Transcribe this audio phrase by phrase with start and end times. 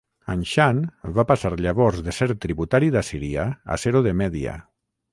[0.35, 0.79] Anshan
[1.17, 4.61] va passar llavors de ser tributari d'Assíria a ser-ho de Mèdia.